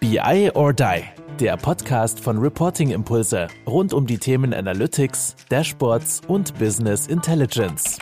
[0.00, 1.02] BI or Die,
[1.38, 7.98] der Podcast von Reporting Impulse rund um die Themen Analytics, Dashboards und Business Intelligence.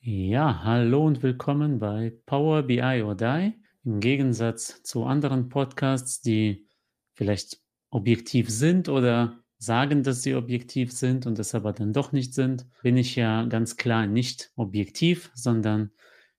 [0.00, 3.54] Ja, hallo und willkommen bei Power BI or Die.
[3.84, 6.68] Im Gegensatz zu anderen Podcasts, die
[7.14, 12.34] vielleicht objektiv sind oder sagen, dass sie objektiv sind und es aber dann doch nicht
[12.34, 15.92] sind, bin ich ja ganz klar nicht objektiv, sondern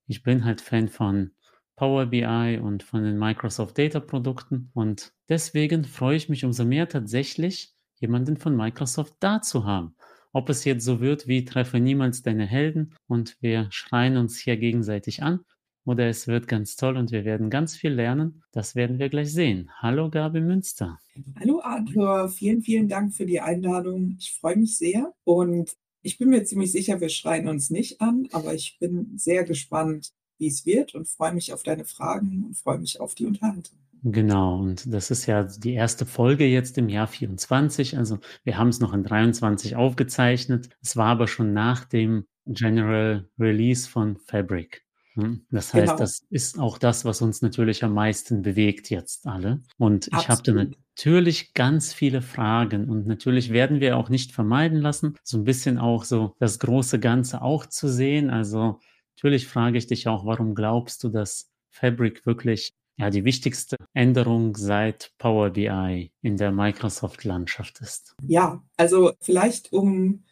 [0.05, 1.31] ich bin halt Fan von
[1.79, 6.89] Power BI und von den Microsoft Data Produkten und deswegen freue ich mich umso mehr
[6.89, 9.95] tatsächlich, jemanden von Microsoft da zu haben.
[10.33, 14.57] Ob es jetzt so wird wie Treffe niemals deine Helden und wir schreien uns hier
[14.57, 15.39] gegenseitig an
[15.85, 18.43] oder es wird ganz toll und wir werden ganz viel lernen.
[18.51, 19.71] Das werden wir gleich sehen.
[19.77, 20.99] Hallo Gabi Münster.
[21.39, 24.17] Hallo Arthur, vielen, vielen Dank für die Einladung.
[24.19, 28.27] Ich freue mich sehr und ich bin mir ziemlich sicher, wir schreien uns nicht an,
[28.33, 32.57] aber ich bin sehr gespannt, wie es wird und freue mich auf deine Fragen und
[32.57, 33.77] freue mich auf die Unterhaltung.
[34.01, 37.97] Genau, und das ist ja die erste Folge jetzt im Jahr 24.
[37.97, 40.69] Also wir haben es noch in 23 aufgezeichnet.
[40.81, 44.85] Es war aber schon nach dem General Release von Fabric.
[45.15, 45.45] Hm?
[45.51, 45.97] Das heißt, genau.
[45.97, 49.61] das ist auch das, was uns natürlich am meisten bewegt jetzt alle.
[49.77, 54.79] Und ich habe da natürlich ganz viele Fragen und natürlich werden wir auch nicht vermeiden
[54.79, 58.29] lassen, so ein bisschen auch so das große Ganze auch zu sehen.
[58.29, 58.79] Also
[59.19, 64.55] natürlich frage ich dich auch, warum glaubst du, dass Fabric wirklich ja, die wichtigste Änderung
[64.55, 68.15] seit Power BI in der Microsoft-Landschaft ist?
[68.25, 70.23] Ja, also vielleicht um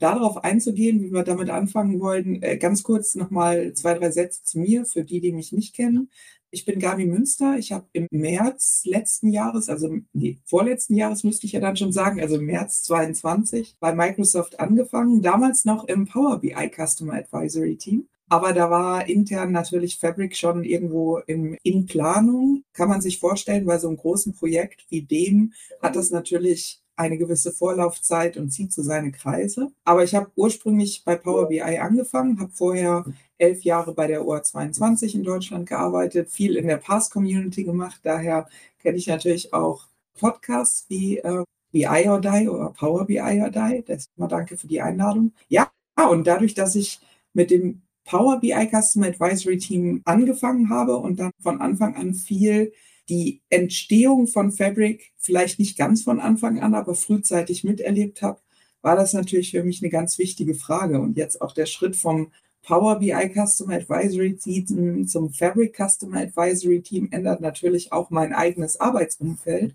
[0.00, 4.58] darauf einzugehen, wie wir damit anfangen wollen, äh, ganz kurz nochmal zwei, drei Sätze zu
[4.58, 6.10] mir, für die, die mich nicht kennen.
[6.50, 7.58] Ich bin Gabi Münster.
[7.58, 11.92] Ich habe im März letzten Jahres, also nee, vorletzten Jahres müsste ich ja dann schon
[11.92, 18.08] sagen, also März 22 bei Microsoft angefangen, damals noch im Power BI Customer Advisory Team.
[18.32, 22.64] Aber da war intern natürlich Fabric schon irgendwo in, in Planung.
[22.72, 25.52] Kann man sich vorstellen, bei so einem großen Projekt wie dem
[25.82, 29.70] hat das natürlich eine gewisse Vorlaufzeit und zieht so seine Kreise.
[29.84, 33.04] Aber ich habe ursprünglich bei Power BI angefangen, habe vorher
[33.36, 38.00] elf Jahre bei der OR22 in Deutschland gearbeitet, viel in der Pass-Community gemacht.
[38.02, 38.48] Daher
[38.80, 39.88] kenne ich natürlich auch
[40.18, 43.84] Podcasts wie äh, BI or Die oder Power BI or Die.
[43.86, 45.34] Deswegen danke für die Einladung.
[45.50, 45.70] Ja,
[46.10, 46.98] und dadurch, dass ich
[47.34, 52.72] mit dem Power BI Customer Advisory Team angefangen habe und dann von Anfang an viel
[53.08, 58.40] die Entstehung von Fabric vielleicht nicht ganz von Anfang an, aber frühzeitig miterlebt habe,
[58.80, 61.00] war das natürlich für mich eine ganz wichtige Frage.
[61.00, 62.32] Und jetzt auch der Schritt vom
[62.62, 68.78] Power BI Customer Advisory Team zum Fabric Customer Advisory Team ändert natürlich auch mein eigenes
[68.80, 69.74] Arbeitsumfeld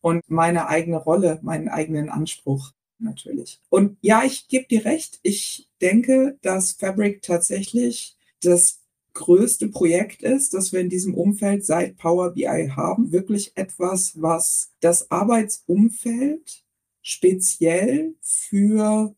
[0.00, 3.60] und meine eigene Rolle, meinen eigenen Anspruch natürlich.
[3.68, 5.18] Und ja, ich gebe dir recht.
[5.22, 8.80] Ich denke, dass Fabric tatsächlich das
[9.14, 13.12] größte Projekt ist, das wir in diesem Umfeld seit Power BI haben.
[13.12, 16.64] Wirklich etwas, was das Arbeitsumfeld
[17.02, 19.14] speziell für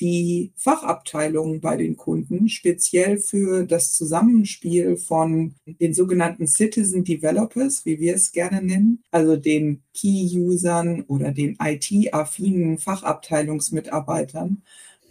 [0.00, 7.98] die Fachabteilungen bei den Kunden, speziell für das Zusammenspiel von den sogenannten Citizen Developers, wie
[7.98, 14.62] wir es gerne nennen, also den Key-Usern oder den IT-affinen Fachabteilungsmitarbeitern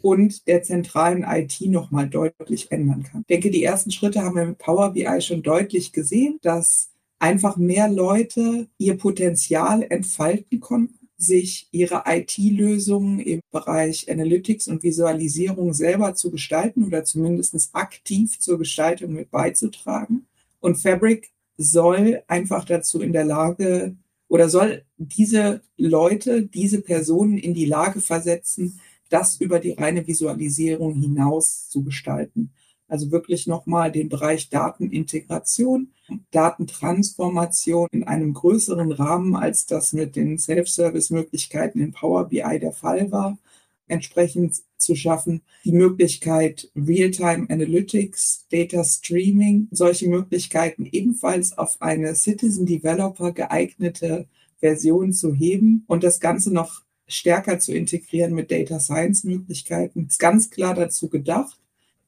[0.02, 3.22] und der zentralen IT nochmal deutlich ändern kann.
[3.22, 7.56] Ich denke, die ersten Schritte haben wir mit Power BI schon deutlich gesehen, dass einfach
[7.56, 16.16] mehr Leute ihr Potenzial entfalten konnten sich ihre IT-Lösungen im Bereich Analytics und Visualisierung selber
[16.16, 20.25] zu gestalten oder zumindest aktiv zur Gestaltung mit beizutragen.
[20.59, 23.95] Und Fabric soll einfach dazu in der Lage
[24.28, 28.79] oder soll diese Leute, diese Personen in die Lage versetzen,
[29.09, 32.51] das über die reine Visualisierung hinaus zu gestalten.
[32.93, 35.87] Also wirklich nochmal den Bereich Datenintegration,
[36.29, 43.11] Datentransformation in einem größeren Rahmen, als das mit den Self-Service-Möglichkeiten in Power BI der Fall
[43.11, 43.39] war,
[43.87, 45.41] entsprechend zu schaffen.
[45.65, 54.28] Die Möglichkeit Real-Time Analytics, Data Streaming, solche Möglichkeiten ebenfalls auf eine Citizen Developer geeignete
[54.59, 60.05] Version zu heben und das Ganze noch stärker zu integrieren mit Data Science Möglichkeiten.
[60.05, 61.57] Ist ganz klar dazu gedacht,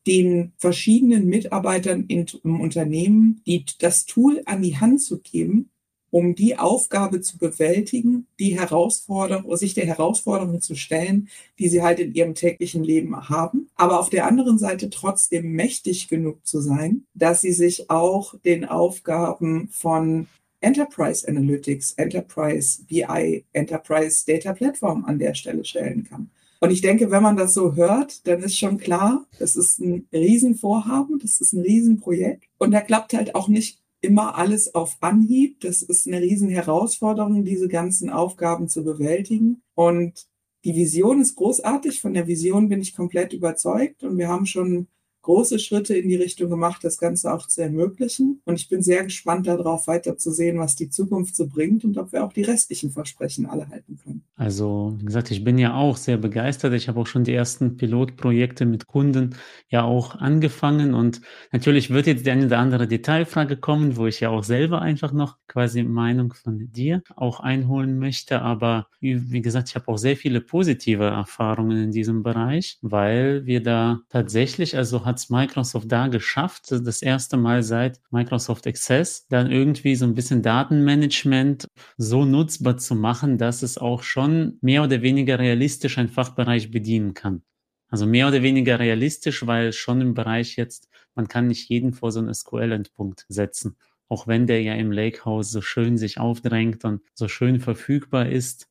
[0.07, 5.69] den verschiedenen Mitarbeitern im Unternehmen die, das Tool an die Hand zu geben,
[6.15, 11.27] um die Aufgabe zu bewältigen, die Herausforderung, sich der Herausforderung zu stellen,
[11.59, 13.67] die sie halt in ihrem täglichen Leben haben.
[13.75, 18.63] Aber auf der anderen Seite trotzdem mächtig genug zu sein, dass sie sich auch den
[18.63, 20.27] Aufgaben von
[20.61, 26.29] Enterprise Analytics, Enterprise BI, Enterprise Data Platform an der Stelle stellen kann.
[26.59, 30.07] Und ich denke, wenn man das so hört, dann ist schon klar, das ist ein
[30.11, 32.45] Riesenvorhaben, das ist ein Riesenprojekt.
[32.57, 35.59] Und da klappt halt auch nicht immer alles auf Anhieb.
[35.61, 39.61] Das ist eine riesen Herausforderung, diese ganzen Aufgaben zu bewältigen.
[39.73, 40.27] Und
[40.63, 41.99] die Vision ist großartig.
[41.99, 44.03] Von der Vision bin ich komplett überzeugt.
[44.03, 44.87] Und wir haben schon
[45.25, 48.41] große Schritte in die Richtung gemacht, das Ganze auch zu ermöglichen.
[48.45, 51.97] Und ich bin sehr gespannt darauf, weiter zu sehen, was die Zukunft so bringt und
[51.97, 54.23] ob wir auch die restlichen Versprechen alle halten können.
[54.35, 56.73] Also, wie gesagt, ich bin ja auch sehr begeistert.
[56.73, 59.35] Ich habe auch schon die ersten Pilotprojekte mit Kunden
[59.67, 60.93] ja auch angefangen.
[60.93, 64.81] Und natürlich wird jetzt die eine oder andere Detailfrage kommen, wo ich ja auch selber
[64.81, 68.41] einfach noch quasi Meinung von dir auch einholen möchte.
[68.41, 73.63] Aber wie gesagt, ich habe auch sehr viele positive Erfahrungen in diesem Bereich, weil wir
[73.63, 79.27] da tatsächlich, also hat hat es Microsoft da geschafft, das erste Mal seit Microsoft Access,
[79.29, 84.83] dann irgendwie so ein bisschen Datenmanagement so nutzbar zu machen, dass es auch schon mehr
[84.83, 87.43] oder weniger realistisch einen Fachbereich bedienen kann.
[87.87, 92.11] Also mehr oder weniger realistisch, weil schon im Bereich jetzt, man kann nicht jeden vor
[92.11, 93.77] so einen SQL-Endpunkt setzen.
[94.09, 98.67] Auch wenn der ja im Lakehouse so schön sich aufdrängt und so schön verfügbar ist,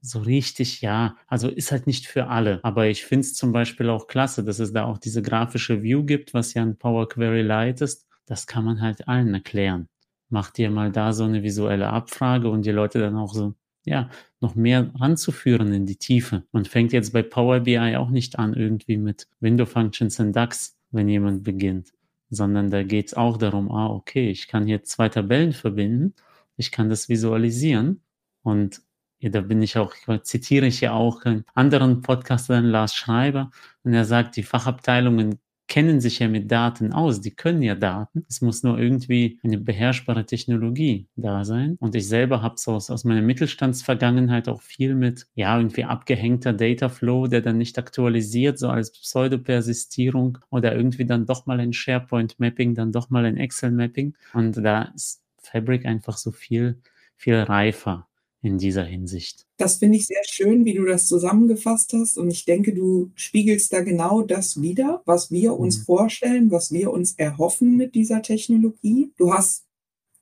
[0.00, 2.60] so richtig, ja, also ist halt nicht für alle.
[2.62, 6.04] Aber ich finde es zum Beispiel auch klasse, dass es da auch diese grafische View
[6.04, 8.06] gibt, was ja ein Power Query Lite ist.
[8.26, 9.88] Das kann man halt allen erklären.
[10.28, 14.10] Mach dir mal da so eine visuelle Abfrage und die Leute dann auch so, ja,
[14.40, 16.44] noch mehr ranzuführen in die Tiefe.
[16.52, 20.76] Man fängt jetzt bei Power BI auch nicht an irgendwie mit Window Functions in DAX,
[20.90, 21.92] wenn jemand beginnt,
[22.30, 26.14] sondern da geht es auch darum, ah, okay, ich kann hier zwei Tabellen verbinden,
[26.56, 28.02] ich kann das visualisieren
[28.42, 28.82] und
[29.20, 33.50] ja, da bin ich auch, zitiere ich ja auch einen anderen Podcaster, Lars Schreiber,
[33.82, 35.38] und er sagt, die Fachabteilungen
[35.68, 38.24] kennen sich ja mit Daten aus, die können ja Daten.
[38.28, 41.76] Es muss nur irgendwie eine beherrschbare Technologie da sein.
[41.78, 46.54] Und ich selber habe so aus, aus meiner Mittelstandsvergangenheit auch viel mit, ja, irgendwie abgehängter
[46.54, 52.74] Dataflow, der dann nicht aktualisiert, so als Pseudopersistierung oder irgendwie dann doch mal ein SharePoint-Mapping,
[52.74, 54.14] dann doch mal ein Excel-Mapping.
[54.32, 56.80] Und da ist Fabric einfach so viel,
[57.16, 58.08] viel reifer
[58.40, 59.46] in dieser Hinsicht.
[59.56, 62.18] Das finde ich sehr schön, wie du das zusammengefasst hast.
[62.18, 65.82] Und ich denke, du spiegelst da genau das wieder, was wir uns mhm.
[65.82, 69.12] vorstellen, was wir uns erhoffen mit dieser Technologie.
[69.16, 69.64] Du hast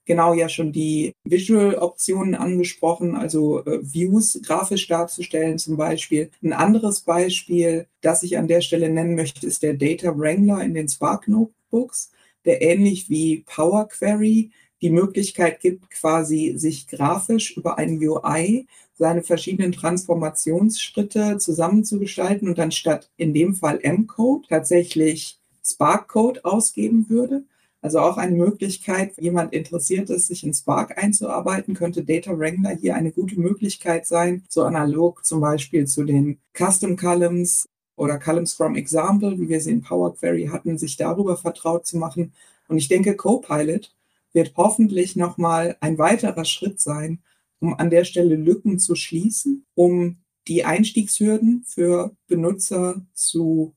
[0.06, 6.30] genau ja schon die Visual-Optionen angesprochen, also äh, Views grafisch darzustellen zum Beispiel.
[6.42, 10.74] Ein anderes Beispiel, das ich an der Stelle nennen möchte, ist der Data Wrangler in
[10.74, 12.12] den Spark Notebooks,
[12.44, 19.22] der ähnlich wie Power Query die Möglichkeit gibt, quasi sich grafisch über ein UI seine
[19.22, 27.44] verschiedenen Transformationsschritte zusammenzugestalten und dann statt in dem Fall M-Code tatsächlich Spark-Code ausgeben würde.
[27.82, 32.74] Also auch eine Möglichkeit, wenn jemand interessiert ist, sich in Spark einzuarbeiten, könnte Data Wrangler
[32.74, 38.54] hier eine gute Möglichkeit sein, so analog zum Beispiel zu den Custom Columns oder Columns
[38.54, 42.32] from Example, wie wir sie in Power Query hatten, sich darüber vertraut zu machen.
[42.68, 43.94] Und ich denke, Copilot
[44.36, 47.22] wird hoffentlich nochmal ein weiterer Schritt sein,
[47.58, 53.74] um an der Stelle Lücken zu schließen, um die Einstiegshürden für Benutzer zu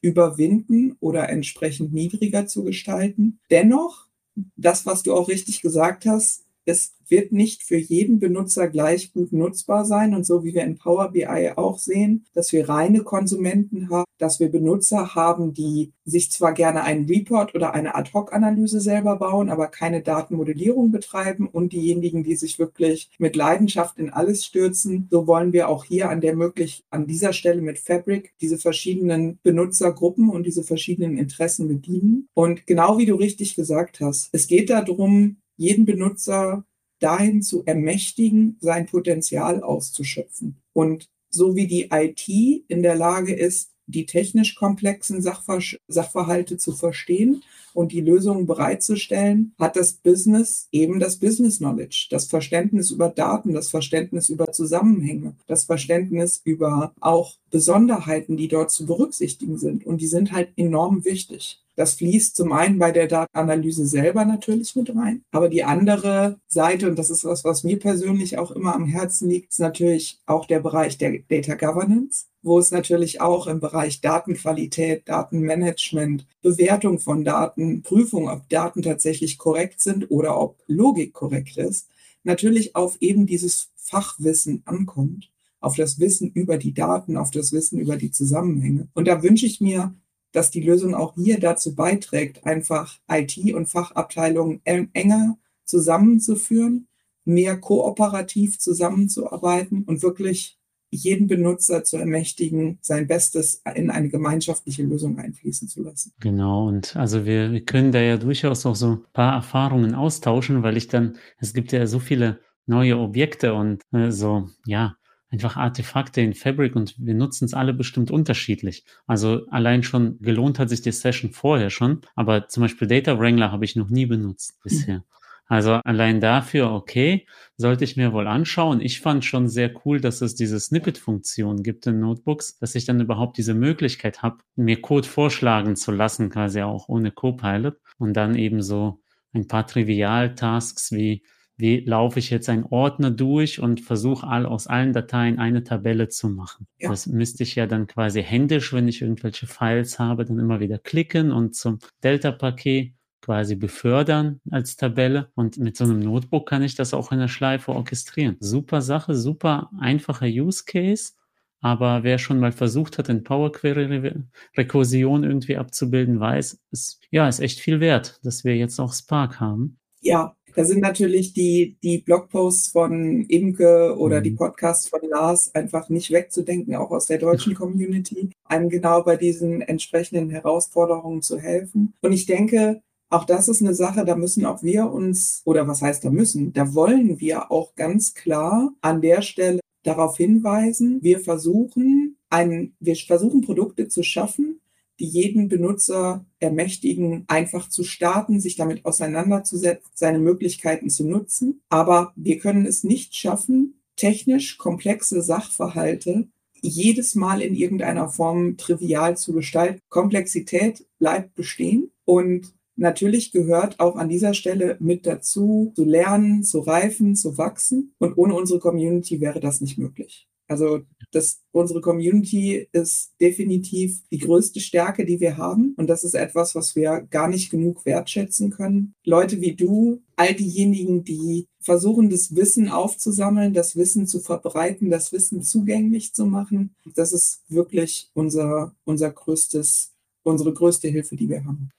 [0.00, 3.38] überwinden oder entsprechend niedriger zu gestalten.
[3.48, 4.08] Dennoch,
[4.56, 9.32] das, was du auch richtig gesagt hast, es wird nicht für jeden Benutzer gleich gut
[9.32, 10.14] nutzbar sein.
[10.14, 14.40] Und so wie wir in Power BI auch sehen, dass wir reine Konsumenten haben, dass
[14.40, 19.68] wir Benutzer haben, die sich zwar gerne einen Report oder eine Ad-Hoc-Analyse selber bauen, aber
[19.68, 25.06] keine Datenmodellierung betreiben und diejenigen, die sich wirklich mit Leidenschaft in alles stürzen.
[25.10, 29.38] So wollen wir auch hier an der möglich, an dieser Stelle mit Fabric diese verschiedenen
[29.42, 32.28] Benutzergruppen und diese verschiedenen Interessen bedienen.
[32.32, 36.64] Und genau wie du richtig gesagt hast, es geht darum, jeden Benutzer
[37.02, 40.56] dahin zu ermächtigen, sein Potenzial auszuschöpfen.
[40.72, 42.28] Und so wie die IT
[42.68, 47.42] in der Lage ist, die technisch komplexen Sachver Sachverhalte zu verstehen
[47.74, 53.52] und die Lösungen bereitzustellen, hat das Business eben das Business Knowledge, das Verständnis über Daten,
[53.52, 59.84] das Verständnis über Zusammenhänge, das Verständnis über auch Besonderheiten, die dort zu berücksichtigen sind.
[59.86, 61.61] Und die sind halt enorm wichtig.
[61.74, 66.88] Das fließt zum einen bei der Datenanalyse selber natürlich mit rein, aber die andere Seite,
[66.88, 70.44] und das ist was, was mir persönlich auch immer am Herzen liegt, ist natürlich auch
[70.46, 77.24] der Bereich der Data Governance, wo es natürlich auch im Bereich Datenqualität, Datenmanagement, Bewertung von
[77.24, 81.88] Daten, Prüfung, ob Daten tatsächlich korrekt sind oder ob Logik korrekt ist,
[82.22, 85.30] natürlich auf eben dieses Fachwissen ankommt
[85.62, 88.88] auf das Wissen über die Daten, auf das Wissen über die Zusammenhänge.
[88.94, 89.94] Und da wünsche ich mir
[90.32, 96.88] dass die Lösung auch hier dazu beiträgt, einfach IT- und Fachabteilungen enger zusammenzuführen,
[97.24, 100.58] mehr kooperativ zusammenzuarbeiten und wirklich
[100.90, 106.12] jeden Benutzer zu ermächtigen, sein Bestes in eine gemeinschaftliche Lösung einfließen zu lassen.
[106.20, 110.62] Genau, und also wir, wir können da ja durchaus auch so ein paar Erfahrungen austauschen,
[110.62, 114.96] weil ich dann, es gibt ja so viele neue Objekte und äh, so, ja,
[115.32, 118.84] einfach Artefakte in Fabric und wir nutzen es alle bestimmt unterschiedlich.
[119.06, 123.50] Also allein schon gelohnt hat sich die Session vorher schon, aber zum Beispiel Data Wrangler
[123.50, 124.98] habe ich noch nie benutzt bisher.
[124.98, 125.04] Mhm.
[125.46, 128.80] Also allein dafür, okay, sollte ich mir wohl anschauen.
[128.80, 133.00] Ich fand schon sehr cool, dass es diese Snippet-Funktion gibt in Notebooks, dass ich dann
[133.00, 138.34] überhaupt diese Möglichkeit habe, mir Code vorschlagen zu lassen, quasi auch ohne Copilot und dann
[138.34, 139.00] eben so
[139.34, 141.22] ein paar Trivial-Tasks wie
[141.62, 146.08] wie laufe ich jetzt einen Ordner durch und versuche all, aus allen Dateien eine Tabelle
[146.08, 146.66] zu machen.
[146.78, 146.90] Ja.
[146.90, 150.78] Das müsste ich ja dann quasi händisch, wenn ich irgendwelche Files habe, dann immer wieder
[150.78, 155.30] klicken und zum Delta-Paket quasi befördern als Tabelle.
[155.36, 158.36] Und mit so einem Notebook kann ich das auch in der Schleife orchestrieren.
[158.40, 161.12] Super Sache, super einfacher Use Case.
[161.60, 164.24] Aber wer schon mal versucht hat, in Power Query
[164.56, 169.38] Rekursion irgendwie abzubilden, weiß, ist, ja, ist echt viel wert, dass wir jetzt auch Spark
[169.38, 169.78] haben.
[170.00, 174.24] Ja, da sind natürlich die, die Blogposts von Imke oder mhm.
[174.24, 179.16] die Podcasts von Lars einfach nicht wegzudenken, auch aus der deutschen Community, einem genau bei
[179.16, 181.94] diesen entsprechenden Herausforderungen zu helfen.
[182.00, 185.82] Und ich denke, auch das ist eine Sache, da müssen auch wir uns, oder was
[185.82, 191.20] heißt da müssen, da wollen wir auch ganz klar an der Stelle darauf hinweisen, wir
[191.20, 194.60] versuchen, ein, wir versuchen Produkte zu schaffen,
[195.02, 201.60] die jeden Benutzer ermächtigen, einfach zu starten, sich damit auseinanderzusetzen, seine Möglichkeiten zu nutzen.
[201.68, 206.28] Aber wir können es nicht schaffen, technisch komplexe Sachverhalte
[206.60, 209.80] jedes Mal in irgendeiner Form trivial zu gestalten.
[209.88, 216.60] Komplexität bleibt bestehen und Natürlich gehört auch an dieser Stelle mit dazu, zu lernen, zu
[216.60, 217.94] reifen, zu wachsen.
[217.98, 220.26] Und ohne unsere Community wäre das nicht möglich.
[220.52, 220.82] Also
[221.12, 225.74] das, unsere Community ist definitiv die größte Stärke, die wir haben.
[225.76, 228.94] Und das ist etwas, was wir gar nicht genug wertschätzen können.
[229.04, 235.12] Leute wie du, all diejenigen, die versuchen, das Wissen aufzusammeln, das Wissen zu verbreiten, das
[235.12, 239.92] Wissen zugänglich zu machen, das ist wirklich unser, unser größtes,
[240.22, 241.70] unsere größte Hilfe, die wir haben.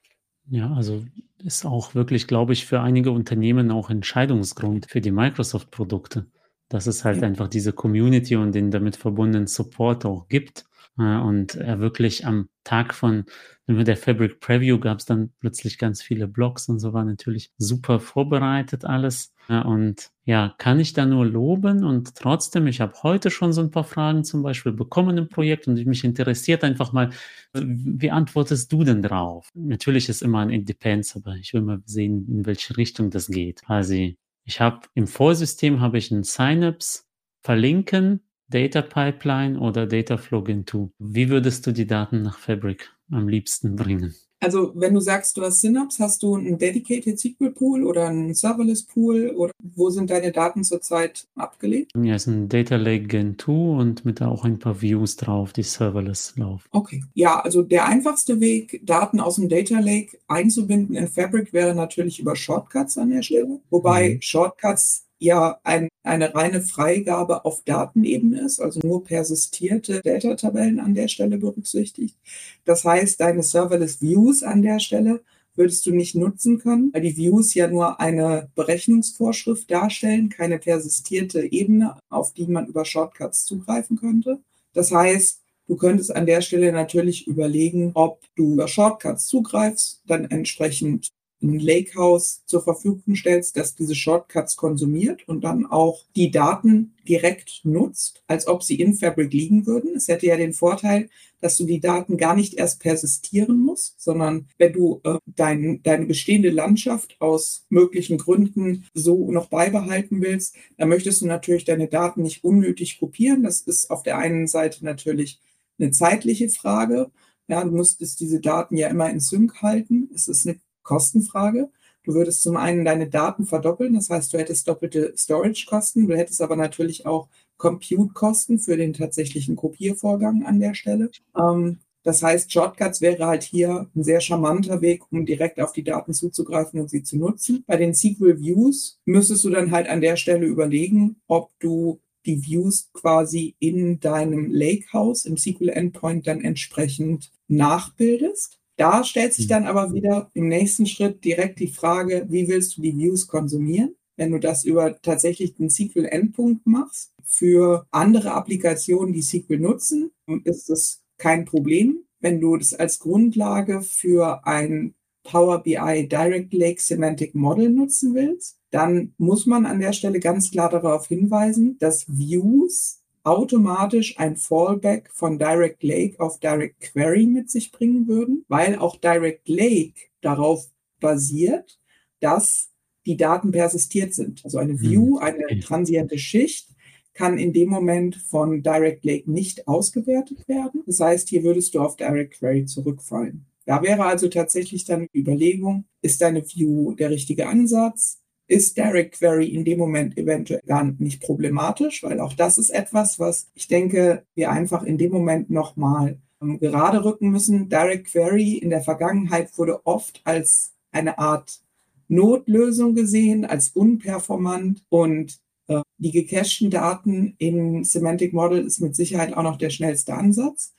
[0.50, 1.04] Ja, also
[1.44, 6.26] ist auch wirklich, glaube ich, für einige Unternehmen auch Entscheidungsgrund für die Microsoft-Produkte
[6.74, 7.28] dass es halt ja.
[7.28, 10.66] einfach diese Community und den damit verbundenen Support auch gibt.
[10.98, 13.26] Äh, und er wirklich am Tag von
[13.68, 18.00] der Fabric Preview gab es dann plötzlich ganz viele Blogs und so war natürlich super
[18.00, 19.34] vorbereitet alles.
[19.48, 23.72] Und ja, kann ich da nur loben und trotzdem, ich habe heute schon so ein
[23.72, 27.12] paar Fragen zum Beispiel bekommen im Projekt und mich interessiert einfach mal,
[27.54, 29.50] wie antwortest du denn drauf?
[29.54, 33.64] Natürlich ist immer ein Independence, aber ich will mal sehen, in welche Richtung das geht.
[33.64, 37.04] Quasi ich habe im Vorsystem habe ich ein Synapse
[37.44, 40.92] verlinken, Data Pipeline oder Data Flow Gentoo.
[41.00, 44.14] Wie würdest du die Daten nach Fabric am liebsten bringen?
[44.44, 48.34] Also wenn du sagst, du hast Synapse, hast du einen Dedicated SQL Pool oder einen
[48.34, 51.92] Serverless Pool oder wo sind deine Daten zurzeit abgelegt?
[51.96, 55.16] Ja, es ist ein Data Lake Gen 2 und mit da auch ein paar Views
[55.16, 56.68] drauf, die Serverless laufen.
[56.72, 57.04] Okay.
[57.14, 62.20] Ja, also der einfachste Weg, Daten aus dem Data Lake einzubinden in Fabric wäre natürlich
[62.20, 63.60] über Shortcuts an der Stelle.
[63.70, 64.22] Wobei mhm.
[64.22, 71.08] Shortcuts ja ein, eine reine Freigabe auf Datenebene ist, also nur persistierte Delta-Tabellen an der
[71.08, 72.18] Stelle berücksichtigt.
[72.66, 75.22] Das heißt, deine Serverless Views an der Stelle
[75.56, 81.52] würdest du nicht nutzen können, weil die Views ja nur eine Berechnungsvorschrift darstellen, keine persistierte
[81.52, 84.40] Ebene, auf die man über Shortcuts zugreifen könnte.
[84.74, 90.26] Das heißt, Du könntest an der Stelle natürlich überlegen, ob du über Shortcuts zugreifst, dann
[90.26, 91.08] entsprechend
[91.44, 97.62] ein Lakehouse zur Verfügung stellst, das diese Shortcuts konsumiert und dann auch die Daten direkt
[97.64, 99.96] nutzt, als ob sie in Fabric liegen würden.
[99.96, 101.10] Es hätte ja den Vorteil,
[101.44, 106.06] dass du die Daten gar nicht erst persistieren musst, sondern wenn du äh, dein, deine
[106.06, 112.24] bestehende Landschaft aus möglichen Gründen so noch beibehalten willst, dann möchtest du natürlich deine Daten
[112.24, 113.44] nicht unnötig kopieren.
[113.44, 115.42] Das ist auf der einen Seite natürlich
[115.78, 117.12] eine zeitliche Frage.
[117.50, 120.10] Ja, du musstest diese Daten ja immer in Sync halten.
[120.16, 121.70] Es ist eine Kostenfrage.
[122.04, 126.42] Du würdest zum einen deine Daten verdoppeln, das heißt, du hättest doppelte Storage-Kosten, du hättest
[126.42, 131.10] aber natürlich auch Compute-Kosten für den tatsächlichen Kopiervorgang an der Stelle.
[131.38, 135.86] Ähm, das heißt, Shortcuts wäre halt hier ein sehr charmanter Weg, um direkt auf die
[135.86, 137.64] Daten zuzugreifen und sie zu nutzen.
[137.66, 142.46] Bei den SQL Views müsstest du dann halt an der Stelle überlegen, ob du die
[142.46, 148.60] Views quasi in deinem Lakehouse im SQL Endpoint dann entsprechend nachbildest.
[148.78, 152.82] Da stellt sich dann aber wieder im nächsten Schritt direkt die Frage, wie willst du
[152.82, 153.96] die Views konsumieren?
[154.16, 157.12] wenn du das über tatsächlich den SQL-Endpunkt machst.
[157.24, 160.12] Für andere Applikationen, die SQL nutzen,
[160.44, 162.04] ist das kein Problem.
[162.20, 168.58] Wenn du das als Grundlage für ein Power BI Direct Lake Semantic Model nutzen willst,
[168.72, 175.10] dann muss man an der Stelle ganz klar darauf hinweisen, dass Views automatisch ein Fallback
[175.12, 180.66] von Direct Lake auf Direct Query mit sich bringen würden, weil auch Direct Lake darauf
[181.00, 181.80] basiert,
[182.20, 182.70] dass
[183.06, 184.44] die Daten persistiert sind.
[184.44, 186.70] Also eine View, hm, eine transiente Schicht,
[187.14, 190.82] kann in dem Moment von Direct Lake nicht ausgewertet werden.
[190.86, 193.46] Das heißt, hier würdest du auf Direct Query zurückfallen.
[193.66, 198.23] Da wäre also tatsächlich dann die Überlegung, ist deine View der richtige Ansatz?
[198.48, 203.18] Ist Direct Query in dem Moment eventuell gar nicht problematisch, weil auch das ist etwas,
[203.20, 207.70] was ich denke, wir einfach in dem Moment nochmal ähm, gerade rücken müssen.
[207.70, 211.62] Direct Query in der Vergangenheit wurde oft als eine Art
[212.08, 219.34] Notlösung gesehen, als unperformant und äh, die gecachten Daten in Semantic Model ist mit Sicherheit
[219.34, 220.74] auch noch der schnellste Ansatz.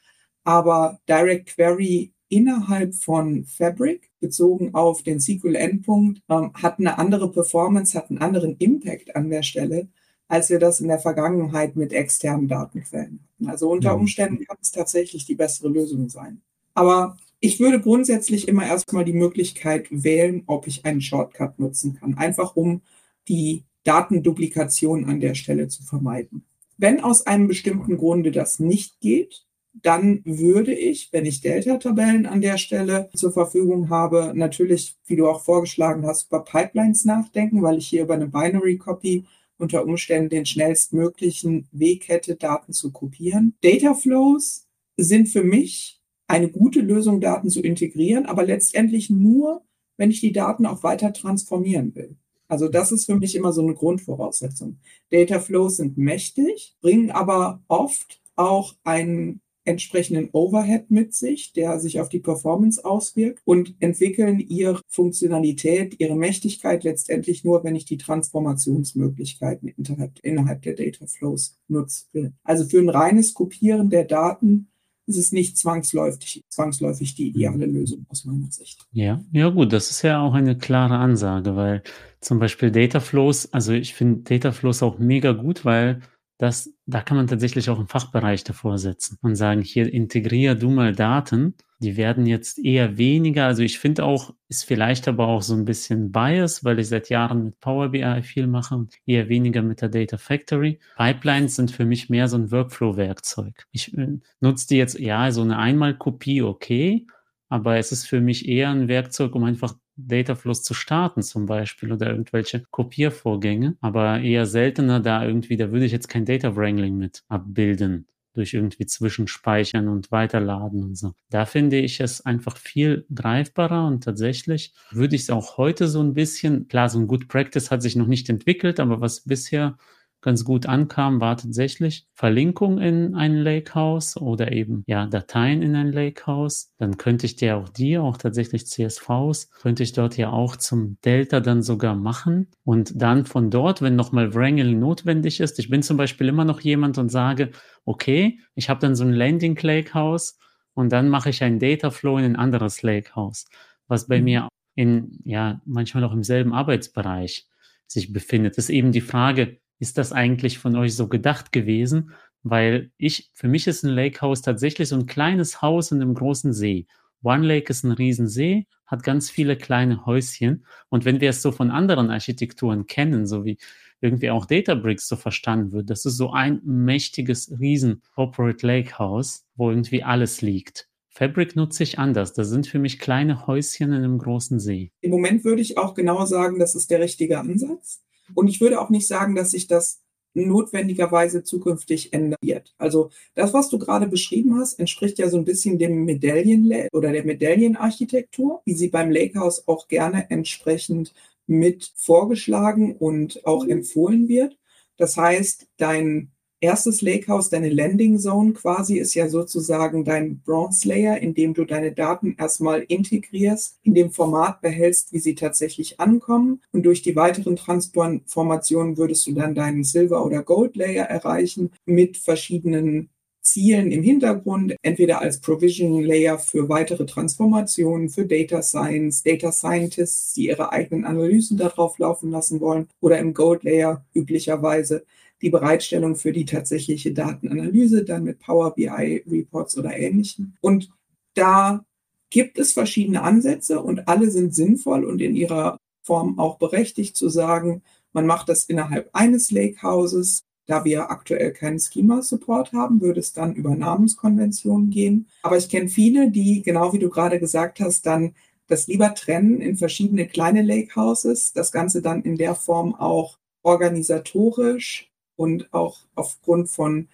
[0.44, 7.96] Aber Direct Query innerhalb von Fabric bezogen auf den SQL-Endpunkt ähm, hat eine andere Performance,
[7.96, 9.88] hat einen anderen Impact an der Stelle,
[10.28, 13.50] als wir das in der Vergangenheit mit externen Datenquellen hatten.
[13.50, 16.40] Also unter Umständen kann es tatsächlich die bessere Lösung sein.
[16.72, 22.14] Aber ich würde grundsätzlich immer erstmal die Möglichkeit wählen, ob ich einen Shortcut nutzen kann,
[22.16, 22.80] einfach um
[23.28, 26.46] die Datenduplikation an der Stelle zu vermeiden.
[26.78, 29.43] Wenn aus einem bestimmten Grunde das nicht geht,
[29.74, 35.28] dann würde ich, wenn ich Delta-Tabellen an der Stelle zur Verfügung habe, natürlich, wie du
[35.28, 39.24] auch vorgeschlagen hast, über Pipelines nachdenken, weil ich hier über eine Binary Copy
[39.58, 43.54] unter Umständen den schnellstmöglichen Weg hätte, Daten zu kopieren.
[43.62, 44.66] Data Flows
[44.96, 49.62] sind für mich eine gute Lösung, Daten zu integrieren, aber letztendlich nur,
[49.96, 52.16] wenn ich die Daten auch weiter transformieren will.
[52.48, 54.78] Also das ist für mich immer so eine Grundvoraussetzung.
[55.10, 62.00] Data Flows sind mächtig, bringen aber oft auch einen entsprechenden Overhead mit sich, der sich
[62.00, 67.98] auf die Performance auswirkt und entwickeln ihre Funktionalität, ihre Mächtigkeit letztendlich nur, wenn ich die
[67.98, 74.68] Transformationsmöglichkeiten innerhalb, innerhalb der Data Flows nutzen Also für ein reines Kopieren der Daten
[75.06, 78.86] ist es nicht zwangsläufig, zwangsläufig die ideale Lösung aus meiner Sicht.
[78.92, 81.82] Ja, ja gut, das ist ja auch eine klare Ansage, weil
[82.20, 86.00] zum Beispiel Data Flows, also ich finde Data Flows auch mega gut, weil
[86.38, 90.70] das, da kann man tatsächlich auch einen Fachbereich davor setzen und sagen, hier integrier du
[90.70, 91.54] mal Daten.
[91.80, 95.64] Die werden jetzt eher weniger, also ich finde auch, ist vielleicht aber auch so ein
[95.64, 99.80] bisschen Bias, weil ich seit Jahren mit Power BI viel mache und eher weniger mit
[99.82, 100.80] der Data Factory.
[100.96, 103.66] Pipelines sind für mich mehr so ein Workflow-Werkzeug.
[103.70, 107.06] Ich äh, nutze die jetzt, ja, so eine Einmalkopie, okay,
[107.48, 111.92] aber es ist für mich eher ein Werkzeug, um einfach Dataflows zu starten zum Beispiel
[111.92, 116.96] oder irgendwelche Kopiervorgänge, aber eher seltener da irgendwie, da würde ich jetzt kein Data Wrangling
[116.96, 121.14] mit abbilden durch irgendwie Zwischenspeichern und Weiterladen und so.
[121.30, 126.02] Da finde ich es einfach viel greifbarer und tatsächlich würde ich es auch heute so
[126.02, 129.78] ein bisschen, klar, so ein Good Practice hat sich noch nicht entwickelt, aber was bisher
[130.24, 135.92] ganz gut ankam, war tatsächlich Verlinkung in ein Lakehouse oder eben ja Dateien in ein
[135.92, 136.72] Lakehouse.
[136.78, 140.96] Dann könnte ich dir auch die, auch tatsächlich CSVs, könnte ich dort ja auch zum
[141.04, 145.58] Delta dann sogar machen und dann von dort, wenn nochmal Wrangling notwendig ist.
[145.58, 147.50] Ich bin zum Beispiel immer noch jemand und sage,
[147.84, 150.38] okay, ich habe dann so ein Landing Lakehouse
[150.72, 153.44] und dann mache ich ein Data Flow in ein anderes Lakehouse,
[153.88, 154.24] was bei mhm.
[154.24, 157.46] mir in, ja, manchmal auch im selben Arbeitsbereich
[157.86, 158.56] sich befindet.
[158.56, 162.12] Das ist eben die Frage, ist das eigentlich von euch so gedacht gewesen?
[162.42, 166.54] Weil ich, für mich ist ein Lakehouse tatsächlich so ein kleines Haus in einem großen
[166.54, 166.86] See.
[167.22, 170.64] One Lake ist ein Riesensee, hat ganz viele kleine Häuschen.
[170.88, 173.58] Und wenn wir es so von anderen Architekturen kennen, so wie
[174.00, 179.68] irgendwie auch Databricks so verstanden wird, das ist so ein mächtiges Riesen Corporate Lakehouse, wo
[179.68, 180.88] irgendwie alles liegt.
[181.10, 182.32] Fabric nutze ich anders.
[182.32, 184.92] Das sind für mich kleine Häuschen in einem großen See.
[185.02, 188.03] Im Moment würde ich auch genau sagen, das ist der richtige Ansatz.
[188.34, 190.00] Und ich würde auch nicht sagen, dass sich das
[190.34, 192.74] notwendigerweise zukünftig ändern wird.
[192.78, 197.12] Also das, was du gerade beschrieben hast, entspricht ja so ein bisschen dem Medaillen oder
[197.12, 201.14] der Medaillenarchitektur, wie sie beim Lakehouse auch gerne entsprechend
[201.46, 204.58] mit vorgeschlagen und auch empfohlen wird.
[204.96, 206.30] Das heißt, dein
[206.64, 211.64] erstes Lakehouse, deine Landing Zone quasi, ist ja sozusagen dein Bronze Layer, in dem du
[211.64, 216.62] deine Daten erstmal integrierst, in dem Format behältst, wie sie tatsächlich ankommen.
[216.72, 222.16] Und durch die weiteren Transformationen würdest du dann deinen Silver oder Gold Layer erreichen mit
[222.16, 223.10] verschiedenen
[223.42, 230.32] Zielen im Hintergrund, entweder als Provision Layer für weitere Transformationen, für Data Science, Data Scientists,
[230.32, 235.04] die ihre eigenen Analysen darauf laufen lassen wollen, oder im Gold Layer üblicherweise
[235.44, 240.54] die Bereitstellung für die tatsächliche Datenanalyse, dann mit Power BI Reports oder ähnlichem.
[240.62, 240.88] Und
[241.34, 241.84] da
[242.30, 247.28] gibt es verschiedene Ansätze und alle sind sinnvoll und in ihrer Form auch berechtigt zu
[247.28, 247.82] sagen,
[248.14, 250.44] man macht das innerhalb eines Lakehouses.
[250.66, 255.28] Da wir aktuell keinen Schema-Support haben, würde es dann über Namenskonventionen gehen.
[255.42, 258.34] Aber ich kenne viele, die, genau wie du gerade gesagt hast, dann
[258.66, 265.10] das lieber trennen in verschiedene kleine Lakehouses, das Ganze dann in der Form auch organisatorisch
[265.36, 267.08] und auch aufgrund von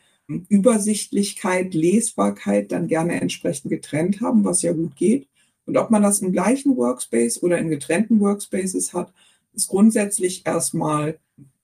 [0.49, 5.27] Übersichtlichkeit, Lesbarkeit dann gerne entsprechend getrennt haben, was ja gut geht.
[5.67, 9.13] Und ob man das im gleichen Workspace oder in getrennten Workspaces hat,
[9.53, 11.19] ist grundsätzlich erstmal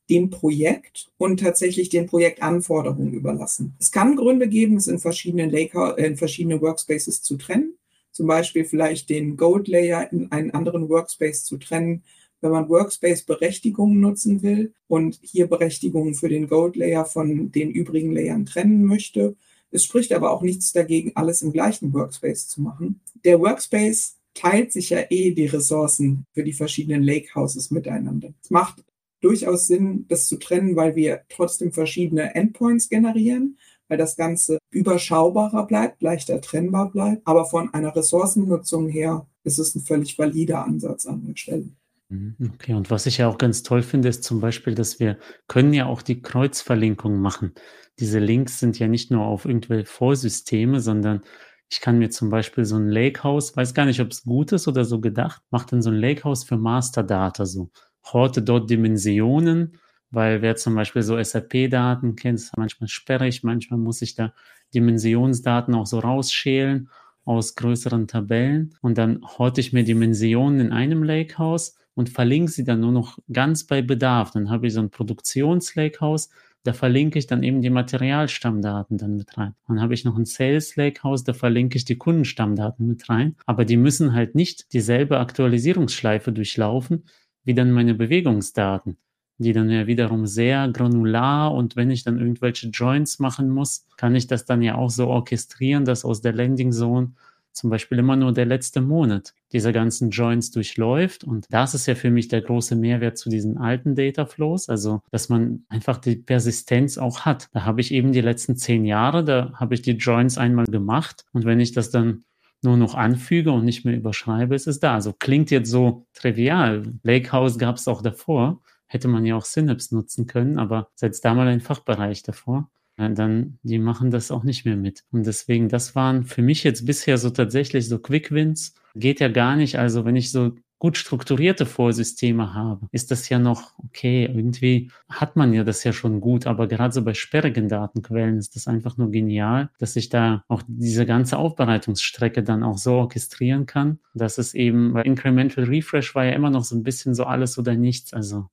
[0.08, 3.74] dem Projekt und tatsächlich den Projektanforderungen überlassen.
[3.80, 7.74] Es kann Gründe geben, es in verschiedenen Laker, äh, in verschiedene Workspaces zu trennen.
[8.12, 12.02] Zum Beispiel vielleicht den Gold Layer in einen anderen Workspace zu trennen,
[12.40, 18.12] wenn man Workspace-Berechtigungen nutzen will und hier Berechtigungen für den Gold Layer von den übrigen
[18.12, 19.36] Layern trennen möchte.
[19.70, 23.00] Es spricht aber auch nichts dagegen, alles im gleichen Workspace zu machen.
[23.24, 28.32] Der Workspace teilt sich ja eh die Ressourcen für die verschiedenen Lakehouses miteinander.
[28.42, 28.84] Es macht
[29.20, 35.66] durchaus Sinn, das zu trennen, weil wir trotzdem verschiedene Endpoints generieren, weil das Ganze überschaubarer
[35.66, 37.22] bleibt, leichter trennbar bleibt.
[37.26, 41.70] Aber von einer Ressourcennutzung her ist es ein völlig valider Ansatz an der Stelle.
[42.10, 45.18] Mhm, okay, und was ich ja auch ganz toll finde, ist zum Beispiel, dass wir
[45.48, 47.52] können ja auch die Kreuzverlinkung machen.
[47.98, 51.22] Diese Links sind ja nicht nur auf irgendwelche Vorsysteme, sondern
[51.68, 54.68] ich kann mir zum Beispiel so ein Lakehouse, weiß gar nicht, ob es gut ist
[54.68, 57.70] oder so gedacht, macht dann so ein Lakehouse für Masterdata, so.
[58.12, 59.78] Horte dort Dimensionen,
[60.10, 64.32] weil wer zum Beispiel so SAP-Daten kennt, ist manchmal sperrig, manchmal muss ich da
[64.74, 66.88] Dimensionsdaten auch so rausschälen
[67.24, 68.76] aus größeren Tabellen.
[68.80, 73.18] Und dann horte ich mir Dimensionen in einem Lakehouse und verlinke sie dann nur noch
[73.32, 74.30] ganz bei Bedarf.
[74.30, 76.28] Dann habe ich so ein Produktions-Lakehouse,
[76.62, 79.54] da verlinke ich dann eben die Materialstammdaten dann mit rein.
[79.66, 83.36] Dann habe ich noch ein Sales Lakehouse, da verlinke ich die Kundenstammdaten mit rein.
[83.46, 87.04] Aber die müssen halt nicht dieselbe Aktualisierungsschleife durchlaufen
[87.46, 88.98] wie dann meine Bewegungsdaten,
[89.38, 94.16] die dann ja wiederum sehr granular und wenn ich dann irgendwelche Joints machen muss, kann
[94.16, 97.12] ich das dann ja auch so orchestrieren, dass aus der Landing Zone
[97.56, 101.24] zum Beispiel immer nur der letzte Monat dieser ganzen Joins durchläuft.
[101.24, 105.00] Und das ist ja für mich der große Mehrwert zu diesen alten Data Flows, also
[105.10, 107.48] dass man einfach die Persistenz auch hat.
[107.52, 111.24] Da habe ich eben die letzten zehn Jahre, da habe ich die Joins einmal gemacht
[111.32, 112.24] und wenn ich das dann
[112.62, 114.94] nur noch anfüge und nicht mehr überschreibe, ist es da.
[114.94, 116.94] Also klingt jetzt so trivial.
[117.02, 118.60] Lakehouse gab es auch davor.
[118.86, 123.58] Hätte man ja auch Synapse nutzen können, aber setzt da mal einen Fachbereich davor dann
[123.62, 125.04] die machen das auch nicht mehr mit.
[125.10, 128.74] Und deswegen, das waren für mich jetzt bisher so tatsächlich so Quick Wins.
[128.94, 129.78] Geht ja gar nicht.
[129.78, 134.24] Also wenn ich so gut strukturierte Vorsysteme habe, ist das ja noch okay.
[134.26, 138.56] Irgendwie hat man ja das ja schon gut, aber gerade so bei sperrigen Datenquellen ist
[138.56, 143.66] das einfach nur genial, dass ich da auch diese ganze Aufbereitungsstrecke dann auch so orchestrieren
[143.66, 147.24] kann, dass es eben, weil Incremental Refresh war ja immer noch so ein bisschen so
[147.24, 148.12] alles oder nichts.
[148.12, 148.48] Also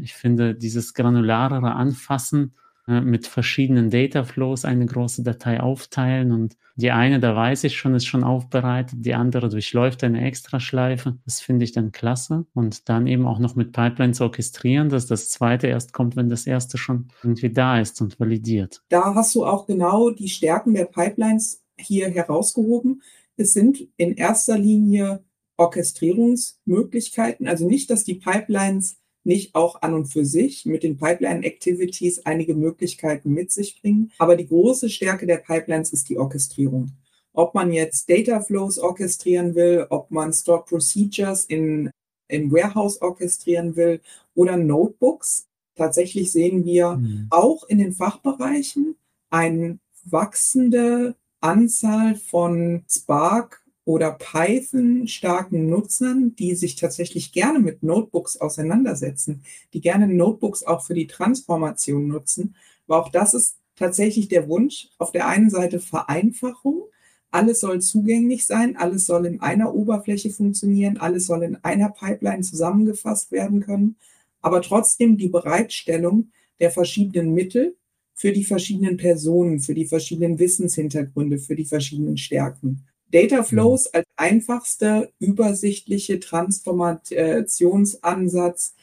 [0.00, 6.56] ich finde dieses granularere Anfassen äh, mit verschiedenen Data Flows eine große Datei aufteilen und
[6.76, 11.16] die eine, da weiß ich schon, ist schon aufbereitet, die andere durchläuft eine Extraschleife.
[11.24, 12.44] Das finde ich dann klasse.
[12.52, 16.46] Und dann eben auch noch mit Pipelines orchestrieren, dass das zweite erst kommt, wenn das
[16.46, 18.82] erste schon irgendwie da ist und validiert.
[18.90, 23.02] Da hast du auch genau die Stärken der Pipelines hier herausgehoben.
[23.38, 25.24] Es sind in erster Linie
[25.56, 31.44] Orchestrierungsmöglichkeiten, also nicht, dass die Pipelines nicht auch an und für sich mit den Pipeline
[31.44, 34.12] Activities einige Möglichkeiten mit sich bringen.
[34.18, 36.92] Aber die große Stärke der Pipelines ist die Orchestrierung.
[37.32, 41.90] Ob man jetzt Data Flows orchestrieren will, ob man Stored Procedures in,
[42.28, 44.00] im Warehouse orchestrieren will
[44.34, 45.46] oder Notebooks.
[45.74, 47.26] Tatsächlich sehen wir mhm.
[47.30, 48.96] auch in den Fachbereichen
[49.28, 58.36] eine wachsende Anzahl von Spark oder Python starken Nutzern, die sich tatsächlich gerne mit Notebooks
[58.36, 62.56] auseinandersetzen, die gerne Notebooks auch für die Transformation nutzen.
[62.88, 64.88] Aber auch das ist tatsächlich der Wunsch.
[64.98, 66.82] Auf der einen Seite Vereinfachung.
[67.30, 72.42] Alles soll zugänglich sein, alles soll in einer Oberfläche funktionieren, alles soll in einer Pipeline
[72.42, 73.96] zusammengefasst werden können,
[74.40, 77.76] aber trotzdem die Bereitstellung der verschiedenen Mittel
[78.14, 82.86] für die verschiedenen Personen, für die verschiedenen Wissenshintergründe, für die verschiedenen Stärken.
[83.10, 88.74] Data Flows als einfachster, übersichtliche Transformationsansatz,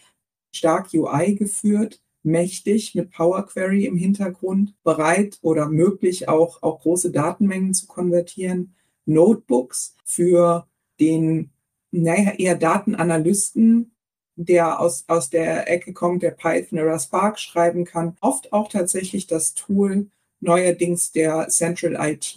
[0.54, 7.12] stark UI geführt, mächtig mit Power Query im Hintergrund, bereit oder möglich auch, auch große
[7.12, 8.76] Datenmengen zu konvertieren.
[9.06, 10.68] Notebooks für
[11.00, 11.54] den
[11.94, 13.92] naja, eher Datenanalysten,
[14.36, 18.18] der aus, aus der Ecke kommt, der Python oder Spark schreiben kann.
[18.20, 20.08] Oft auch tatsächlich das Tool
[20.40, 22.36] neuerdings der Central IT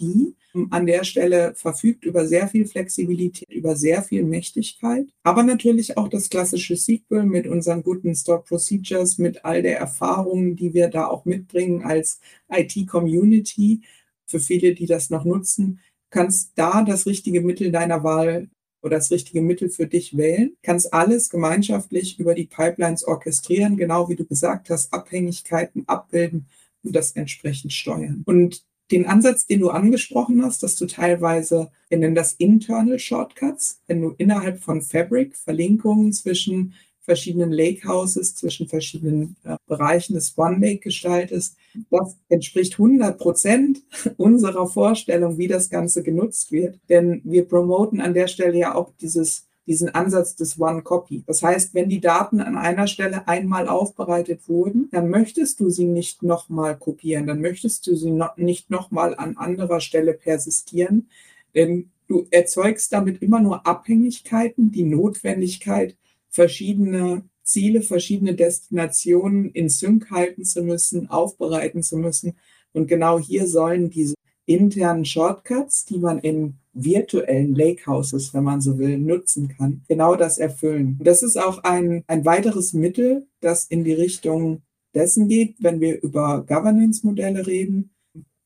[0.71, 6.07] an der Stelle verfügt über sehr viel Flexibilität, über sehr viel Mächtigkeit, aber natürlich auch
[6.07, 11.07] das klassische SQL mit unseren guten Stored Procedures, mit all der Erfahrung, die wir da
[11.07, 13.81] auch mitbringen als IT-Community.
[14.25, 18.49] Für viele, die das noch nutzen, kannst da das richtige Mittel deiner Wahl
[18.81, 24.09] oder das richtige Mittel für dich wählen, kannst alles gemeinschaftlich über die Pipelines orchestrieren, genau
[24.09, 26.47] wie du gesagt hast, Abhängigkeiten abbilden
[26.83, 28.23] und das entsprechend steuern.
[28.25, 33.81] Und den Ansatz, den du angesprochen hast, dass du teilweise, wir nennen das Internal Shortcuts,
[33.87, 36.73] wenn du innerhalb von Fabric Verlinkungen zwischen
[37.07, 41.55] verschiedenen Lakehouses, zwischen verschiedenen äh, Bereichen des One Lake gestaltest.
[41.89, 43.81] Das entspricht 100 Prozent
[44.17, 46.79] unserer Vorstellung, wie das Ganze genutzt wird.
[46.89, 51.23] Denn wir promoten an der Stelle ja auch dieses diesen Ansatz des One Copy.
[51.27, 55.85] Das heißt, wenn die Daten an einer Stelle einmal aufbereitet wurden, dann möchtest du sie
[55.85, 61.09] nicht nochmal kopieren, dann möchtest du sie noch, nicht nochmal an anderer Stelle persistieren,
[61.53, 65.97] denn du erzeugst damit immer nur Abhängigkeiten, die Notwendigkeit,
[66.29, 72.35] verschiedene Ziele, verschiedene Destinationen in Sync halten zu müssen, aufbereiten zu müssen.
[72.73, 74.15] Und genau hier sollen diese
[74.47, 80.37] internen Shortcuts, die man in virtuellen Lakehouses, wenn man so will, nutzen kann, genau das
[80.37, 80.99] erfüllen.
[81.01, 84.61] das ist auch ein, ein weiteres Mittel, das in die Richtung
[84.93, 87.91] dessen geht, wenn wir über Governance-Modelle reden.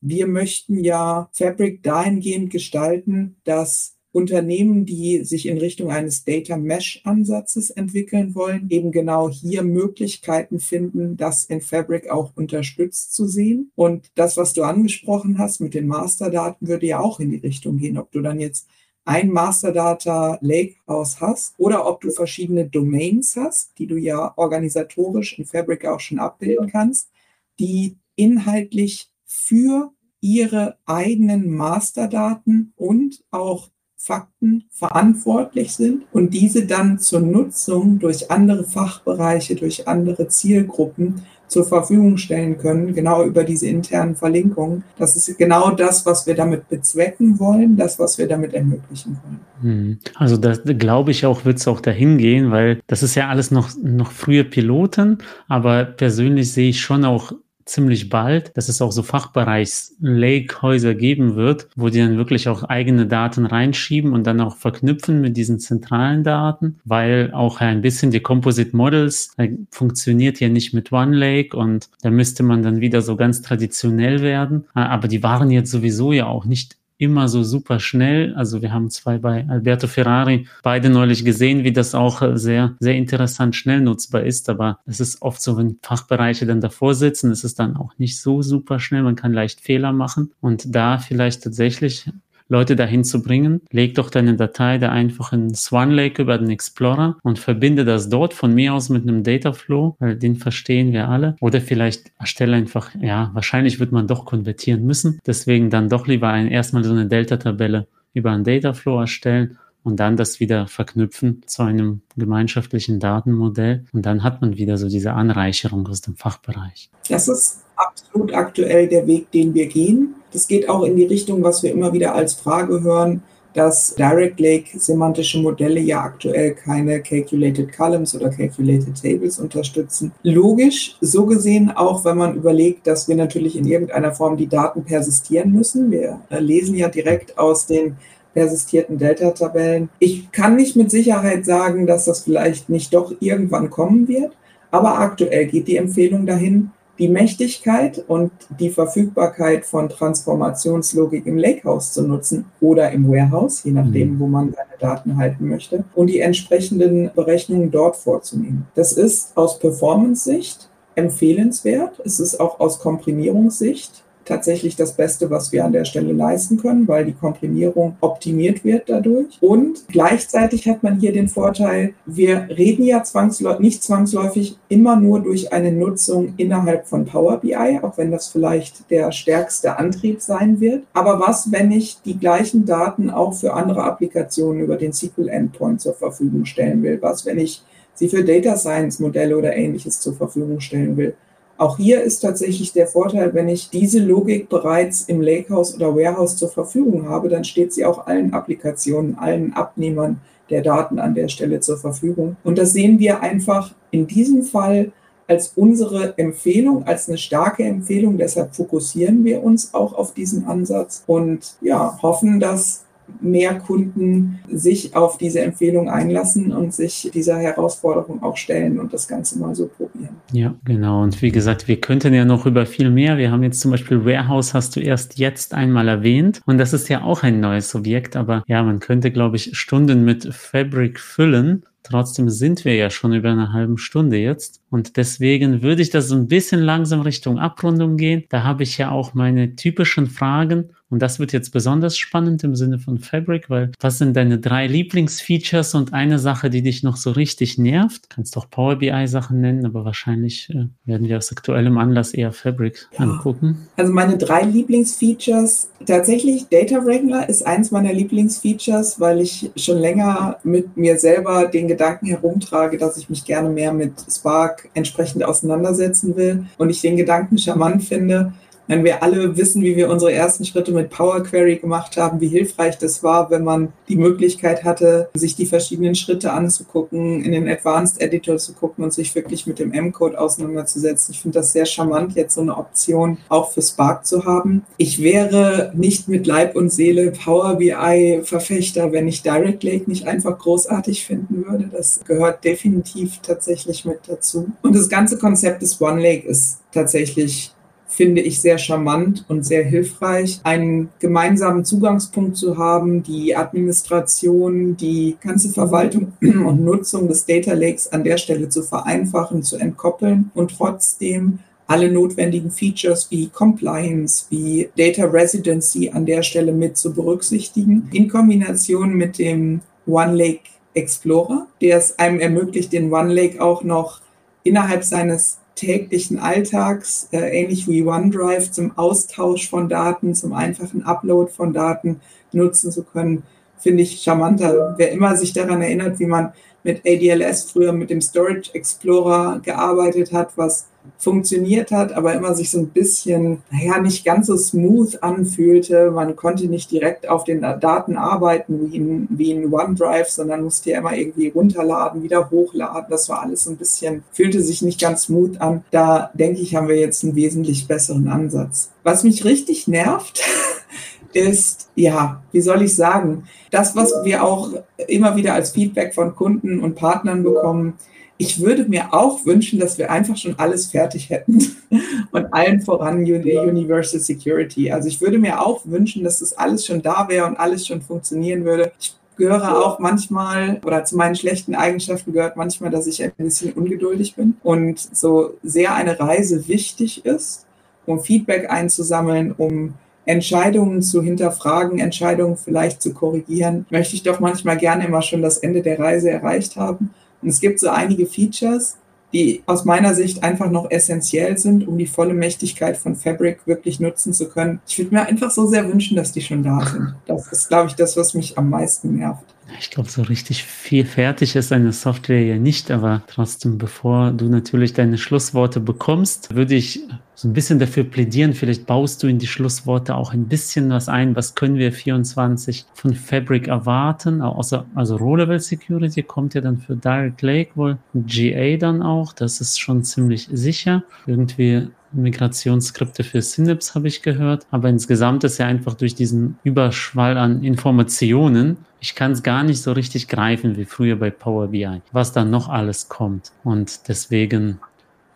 [0.00, 7.00] Wir möchten ja Fabric dahingehend gestalten, dass Unternehmen, die sich in Richtung eines Data Mesh
[7.04, 13.72] Ansatzes entwickeln wollen, eben genau hier Möglichkeiten finden, das in Fabric auch unterstützt zu sehen.
[13.74, 17.78] Und das, was du angesprochen hast mit den Masterdaten, würde ja auch in die Richtung
[17.78, 18.68] gehen, ob du dann jetzt
[19.04, 25.46] ein Masterdata Lakehouse hast oder ob du verschiedene Domains hast, die du ja organisatorisch in
[25.46, 27.10] Fabric auch schon abbilden kannst,
[27.58, 33.70] die inhaltlich für ihre eigenen Masterdaten und auch
[34.04, 41.64] Fakten verantwortlich sind und diese dann zur Nutzung durch andere Fachbereiche, durch andere Zielgruppen zur
[41.64, 44.82] Verfügung stellen können, genau über diese internen Verlinkungen.
[44.98, 49.40] Das ist genau das, was wir damit bezwecken wollen, das, was wir damit ermöglichen wollen.
[49.60, 49.98] Hm.
[50.16, 53.52] Also da glaube ich auch, wird es auch dahin gehen, weil das ist ja alles
[53.52, 57.34] noch, noch frühe Piloten, aber persönlich sehe ich schon auch
[57.64, 63.06] ziemlich bald, dass es auch so Fachbereichs-Lake-Häuser geben wird, wo die dann wirklich auch eigene
[63.06, 68.20] Daten reinschieben und dann auch verknüpfen mit diesen zentralen Daten, weil auch ein bisschen die
[68.20, 73.02] Composite Models äh, funktioniert ja nicht mit One Lake und da müsste man dann wieder
[73.02, 74.64] so ganz traditionell werden.
[74.74, 78.32] Äh, aber die waren jetzt sowieso ja auch nicht immer so super schnell.
[78.36, 82.76] Also wir haben zwei bei Alberto Ferrari beide neulich gesehen, wie das auch äh, sehr,
[82.78, 84.48] sehr interessant schnell nutzbar ist.
[84.48, 88.20] Aber es ist oft so, wenn Fachbereiche dann davor sitzen, ist es dann auch nicht
[88.20, 89.02] so super schnell.
[89.02, 92.08] Man kann leicht Fehler machen und da vielleicht tatsächlich
[92.48, 93.60] Leute dahin zu bringen.
[93.70, 98.08] Leg doch deine Datei da einfach in Swan Lake über den Explorer und verbinde das
[98.08, 101.36] dort von mir aus mit einem Dataflow, weil den verstehen wir alle.
[101.40, 105.20] Oder vielleicht erstelle einfach, ja, wahrscheinlich wird man doch konvertieren müssen.
[105.26, 110.16] Deswegen dann doch lieber ein, erstmal so eine Delta-Tabelle über einen Dataflow erstellen und dann
[110.16, 113.84] das wieder verknüpfen zu einem gemeinschaftlichen Datenmodell.
[113.92, 116.90] Und dann hat man wieder so diese Anreicherung aus dem Fachbereich.
[117.08, 120.14] Das ist absolut aktuell der Weg, den wir gehen.
[120.32, 123.22] Das geht auch in die Richtung, was wir immer wieder als Frage hören,
[123.54, 130.12] dass Direct Lake semantische Modelle ja aktuell keine Calculated Columns oder Calculated Tables unterstützen.
[130.22, 134.84] Logisch, so gesehen auch, wenn man überlegt, dass wir natürlich in irgendeiner Form die Daten
[134.84, 135.90] persistieren müssen.
[135.90, 137.96] Wir äh, lesen ja direkt aus den
[138.32, 139.90] persistierten Delta-Tabellen.
[139.98, 144.32] Ich kann nicht mit Sicherheit sagen, dass das vielleicht nicht doch irgendwann kommen wird,
[144.70, 151.92] aber aktuell geht die Empfehlung dahin, die Mächtigkeit und die Verfügbarkeit von Transformationslogik im Lakehouse
[151.92, 154.20] zu nutzen oder im Warehouse, je nachdem, mhm.
[154.20, 158.66] wo man seine Daten halten möchte, und die entsprechenden Berechnungen dort vorzunehmen.
[158.74, 162.00] Das ist aus Performance-Sicht empfehlenswert.
[162.04, 166.88] Es ist auch aus Komprimierungssicht tatsächlich das Beste, was wir an der Stelle leisten können,
[166.88, 169.38] weil die Komprimierung optimiert wird dadurch.
[169.40, 175.20] Und gleichzeitig hat man hier den Vorteil, wir reden ja zwangsläufig, nicht zwangsläufig immer nur
[175.20, 180.60] durch eine Nutzung innerhalb von Power BI, auch wenn das vielleicht der stärkste Antrieb sein
[180.60, 180.84] wird.
[180.94, 185.82] Aber was, wenn ich die gleichen Daten auch für andere Applikationen über den SQL Endpoint
[185.82, 186.98] zur Verfügung stellen will?
[187.02, 187.62] Was, wenn ich
[187.94, 191.14] sie für Data Science Modelle oder ähnliches zur Verfügung stellen will?
[191.62, 196.36] Auch hier ist tatsächlich der Vorteil, wenn ich diese Logik bereits im Lakehouse oder Warehouse
[196.36, 200.20] zur Verfügung habe, dann steht sie auch allen Applikationen, allen Abnehmern
[200.50, 202.34] der Daten an der Stelle zur Verfügung.
[202.42, 204.90] Und das sehen wir einfach in diesem Fall
[205.28, 208.18] als unsere Empfehlung, als eine starke Empfehlung.
[208.18, 212.86] Deshalb fokussieren wir uns auch auf diesen Ansatz und ja, hoffen, dass
[213.20, 219.08] mehr Kunden sich auf diese Empfehlung einlassen und sich dieser Herausforderung auch stellen und das
[219.08, 220.16] Ganze mal so probieren.
[220.32, 221.02] Ja, genau.
[221.02, 223.18] Und wie gesagt, wir könnten ja noch über viel mehr.
[223.18, 226.40] Wir haben jetzt zum Beispiel Warehouse, hast du erst jetzt einmal erwähnt.
[226.46, 228.16] Und das ist ja auch ein neues Objekt.
[228.16, 231.64] Aber ja, man könnte, glaube ich, Stunden mit Fabric füllen.
[231.82, 234.61] Trotzdem sind wir ja schon über eine halbe Stunde jetzt.
[234.72, 238.24] Und deswegen würde ich das so ein bisschen langsam Richtung Abrundung gehen.
[238.30, 240.70] Da habe ich ja auch meine typischen Fragen.
[240.92, 244.66] Und das wird jetzt besonders spannend im Sinne von Fabric, weil was sind deine drei
[244.66, 248.10] Lieblingsfeatures und eine Sache, die dich noch so richtig nervt?
[248.10, 252.32] Kannst auch Power BI Sachen nennen, aber wahrscheinlich äh, werden wir aus aktuellem Anlass eher
[252.32, 253.06] Fabric ja.
[253.06, 253.68] angucken.
[253.78, 260.40] Also meine drei Lieblingsfeatures, tatsächlich Data Wrangler ist eins meiner Lieblingsfeatures, weil ich schon länger
[260.44, 266.16] mit mir selber den Gedanken herumtrage, dass ich mich gerne mehr mit Spark entsprechend auseinandersetzen
[266.16, 268.32] will und ich den Gedanken charmant finde,
[268.66, 272.28] wenn wir alle wissen, wie wir unsere ersten Schritte mit Power Query gemacht haben, wie
[272.28, 277.48] hilfreich das war, wenn man die Möglichkeit hatte, sich die verschiedenen Schritte anzugucken, in den
[277.48, 281.12] Advanced Editor zu gucken und sich wirklich mit dem M-Code auseinanderzusetzen.
[281.12, 284.64] Ich finde das sehr charmant, jetzt so eine Option auch für Spark zu haben.
[284.76, 290.06] Ich wäre nicht mit Leib und Seele Power BI Verfechter, wenn ich Direct Lake nicht
[290.06, 291.68] einfach großartig finden würde.
[291.72, 294.50] Das gehört definitiv tatsächlich mit dazu.
[294.62, 297.52] Und das ganze Konzept des One Lake ist tatsächlich
[297.92, 305.16] finde ich sehr charmant und sehr hilfreich, einen gemeinsamen Zugangspunkt zu haben, die Administration, die
[305.20, 310.56] ganze Verwaltung und Nutzung des Data Lakes an der Stelle zu vereinfachen, zu entkoppeln und
[310.56, 317.88] trotzdem alle notwendigen Features wie Compliance, wie Data Residency an der Stelle mit zu berücksichtigen,
[317.92, 320.40] in Kombination mit dem One Lake
[320.74, 324.00] Explorer, der es einem ermöglicht, den One Lake auch noch
[324.44, 331.30] innerhalb seines täglichen Alltags, äh, ähnlich wie OneDrive, zum Austausch von Daten, zum einfachen Upload
[331.30, 332.00] von Daten
[332.32, 333.22] nutzen zu können,
[333.58, 334.74] finde ich charmanter.
[334.76, 336.32] Wer immer sich daran erinnert, wie man
[336.62, 340.66] mit ADLS früher mit dem Storage Explorer gearbeitet hat, was
[340.98, 345.90] funktioniert hat, aber immer sich so ein bisschen, naja, nicht ganz so smooth anfühlte.
[345.90, 350.70] Man konnte nicht direkt auf den Daten arbeiten wie in, wie in OneDrive, sondern musste
[350.70, 352.86] ja immer irgendwie runterladen, wieder hochladen.
[352.90, 355.64] Das war alles so ein bisschen, fühlte sich nicht ganz smooth an.
[355.70, 358.70] Da denke ich, haben wir jetzt einen wesentlich besseren Ansatz.
[358.82, 360.22] Was mich richtig nervt,
[361.14, 364.50] ist, ja, wie soll ich sagen, das, was wir auch
[364.88, 367.74] immer wieder als Feedback von Kunden und Partnern bekommen,
[368.18, 371.56] ich würde mir auch wünschen, dass wir einfach schon alles fertig hätten
[372.12, 374.70] und allen voran Universal Security.
[374.70, 377.82] Also ich würde mir auch wünschen, dass das alles schon da wäre und alles schon
[377.82, 378.70] funktionieren würde.
[378.78, 383.52] Ich gehöre auch manchmal oder zu meinen schlechten Eigenschaften gehört manchmal, dass ich ein bisschen
[383.52, 387.46] ungeduldig bin und so sehr eine Reise wichtig ist,
[387.86, 394.56] um Feedback einzusammeln, um Entscheidungen zu hinterfragen, Entscheidungen vielleicht zu korrigieren, möchte ich doch manchmal
[394.56, 396.90] gerne immer schon das Ende der Reise erreicht haben.
[397.22, 398.76] Und es gibt so einige Features,
[399.12, 403.78] die aus meiner Sicht einfach noch essentiell sind, um die volle Mächtigkeit von Fabric wirklich
[403.78, 404.60] nutzen zu können.
[404.66, 406.94] Ich würde mir einfach so sehr wünschen, dass die schon da sind.
[407.06, 409.24] Das ist, glaube ich, das, was mich am meisten nervt.
[409.58, 414.26] Ich glaube, so richtig viel fertig ist eine Software ja nicht, aber trotzdem, bevor du
[414.26, 416.80] natürlich deine Schlussworte bekommst, würde ich
[417.14, 420.88] so ein bisschen dafür plädieren, vielleicht baust du in die Schlussworte auch ein bisschen was
[420.88, 426.58] ein, was können wir 24 von Fabric erwarten, außer, also Row-Level Security kommt ja dann
[426.58, 430.82] für Direct Lake wohl, GA dann auch, das ist schon ziemlich sicher.
[431.06, 434.46] Irgendwie Migrationsskripte für Synapse habe ich gehört.
[434.50, 439.62] Aber insgesamt ist ja einfach durch diesen Überschwall an Informationen, ich kann es gar nicht
[439.62, 443.30] so richtig greifen wie früher bei Power BI, was da noch alles kommt.
[443.44, 444.58] Und deswegen,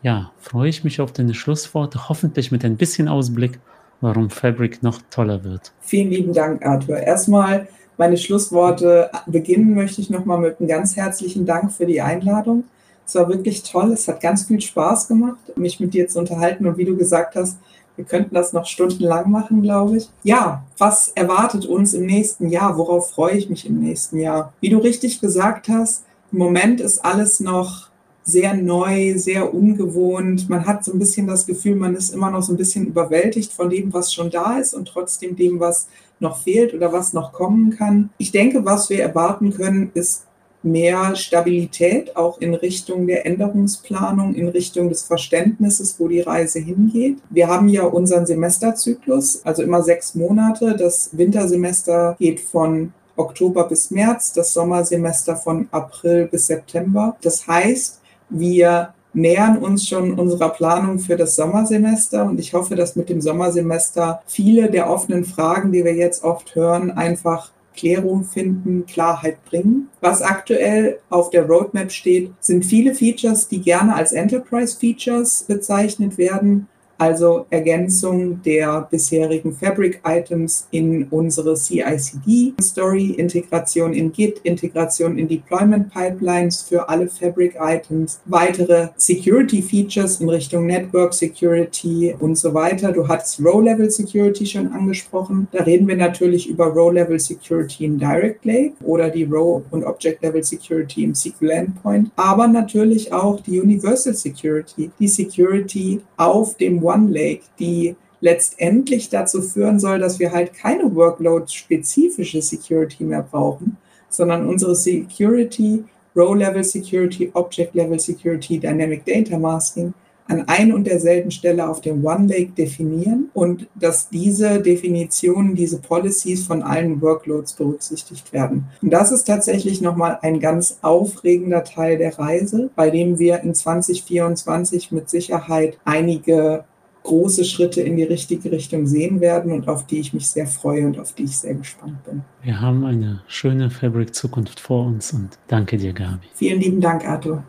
[0.02, 3.59] ja, freue ich mich auf deine Schlussworte, hoffentlich mit ein bisschen Ausblick,
[4.00, 5.72] warum Fabric noch toller wird.
[5.81, 6.98] Vielen lieben Dank, Arthur.
[6.98, 7.66] Erstmal
[7.98, 12.64] meine Schlussworte beginnen möchte ich nochmal mit einem ganz herzlichen Dank für die Einladung.
[13.05, 13.90] Es war wirklich toll.
[13.92, 16.66] Es hat ganz viel Spaß gemacht, mich mit dir zu unterhalten.
[16.68, 17.59] Und wie du gesagt hast,
[17.97, 20.09] wir könnten das noch stundenlang machen, glaube ich.
[20.23, 22.77] Ja, was erwartet uns im nächsten Jahr?
[22.77, 24.53] Worauf freue ich mich im nächsten Jahr?
[24.61, 27.88] Wie du richtig gesagt hast, im Moment ist alles noch
[28.27, 30.49] sehr neu, sehr ungewohnt.
[30.51, 33.53] Man hat so ein bisschen das Gefühl, man ist immer noch so ein bisschen überwältigt
[33.53, 35.87] von dem, was schon da ist und trotzdem dem, was
[36.19, 38.11] noch fehlt oder was noch kommen kann.
[38.19, 40.25] Ich denke, was wir erwarten können, ist
[40.67, 47.19] mehr Stabilität auch in Richtung der Änderungsplanung, in Richtung des Verständnisses, wo die Reise hingeht.
[47.31, 50.77] Wir haben ja unseren Semesterzyklus, also immer sechs Monate.
[50.77, 57.17] Das Wintersemester geht von Oktober bis März, das Sommersemester von April bis September.
[57.23, 62.96] Das heißt, wir nähern uns schon unserer Planung für das Sommersemester und ich hoffe, dass
[62.96, 68.87] mit dem Sommersemester viele der offenen Fragen, die wir jetzt oft hören, einfach Klärung finden,
[68.87, 69.88] Klarheit bringen.
[70.00, 76.18] Was aktuell auf der Roadmap steht, sind viele Features, die gerne als Enterprise Features bezeichnet
[76.18, 76.68] werden
[76.99, 86.88] also Ergänzung der bisherigen Fabric-Items in unsere CICD-Story, Integration in Git, Integration in Deployment-Pipelines für
[86.88, 92.92] alle Fabric-Items, weitere Security-Features in Richtung Network Security und so weiter.
[92.92, 95.49] Du hattest Row-Level Security schon angesprochen.
[95.53, 100.42] Da reden wir natürlich über Row-Level Security in Direct Lake oder die Row- und Object-Level
[100.42, 107.11] Security im SQL Endpoint, aber natürlich auch die Universal Security, die Security auf dem One
[107.11, 113.77] Lake, die letztendlich dazu führen soll, dass wir halt keine Workload-spezifische Security mehr brauchen,
[114.09, 115.85] sondern unsere Security,
[116.15, 119.93] Row-Level Security, Object-Level Security, Dynamic Data Masking
[120.29, 125.79] an ein und derselben Stelle auf dem One Lake definieren und dass diese Definitionen, diese
[125.79, 128.65] Policies von allen Workloads berücksichtigt werden.
[128.83, 133.55] Und das ist tatsächlich nochmal ein ganz aufregender Teil der Reise, bei dem wir in
[133.55, 136.65] 2024 mit Sicherheit einige
[137.07, 140.87] große Schritte in die richtige Richtung sehen werden und auf die ich mich sehr freue
[140.87, 142.23] und auf die ich sehr gespannt bin.
[142.42, 146.27] Wir haben eine schöne Fabric-Zukunft vor uns und danke dir, Gabi.
[146.35, 147.44] Vielen lieben Dank, Arthur.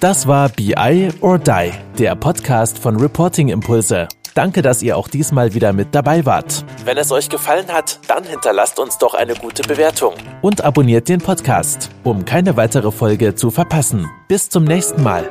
[0.00, 4.08] Das war BI or Die, der Podcast von Reporting Impulse.
[4.34, 6.64] Danke, dass ihr auch diesmal wieder mit dabei wart.
[6.84, 11.20] Wenn es euch gefallen hat, dann hinterlasst uns doch eine gute Bewertung und abonniert den
[11.20, 14.10] Podcast, um keine weitere Folge zu verpassen.
[14.26, 15.28] Bis zum nächsten Mal.